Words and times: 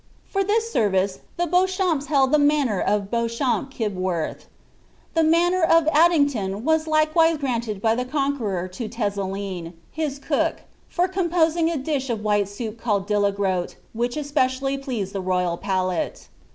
For 0.25 0.43
this 0.43 0.73
service 0.73 1.19
the 1.37 1.45
Beauchamps 1.45 2.07
held 2.07 2.31
the 2.31 2.39
manor 2.39 2.81
of 2.81 3.11
Beauchamp 3.11 3.69
Kib 3.69 3.95
worth. 3.95 4.47
The 5.13 5.21
manor 5.23 5.61
of 5.61 5.87
Addington 5.91 6.63
was 6.65 6.87
likewise 6.87 7.37
granted 7.37 7.83
by 7.83 7.93
the 7.93 8.03
Conqueror 8.03 8.67
to 8.69 8.89
Tezelin, 8.89 9.73
his 9.91 10.17
cook, 10.17 10.61
for 10.89 11.07
composing 11.07 11.69
a 11.69 11.77
dish 11.77 12.09
of 12.09 12.23
white 12.23 12.49
soup 12.49 12.79
called 12.79 13.07
diUegrout, 13.07 13.75
which 13.93 14.17
especially 14.17 14.75
pleased 14.75 15.13
the 15.13 15.21
royal 15.21 15.55
palate." 15.55 16.29